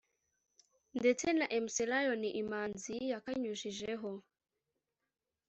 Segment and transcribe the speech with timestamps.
[0.99, 4.11] ndetse na Mc Lion Imanzi yakanyujijeho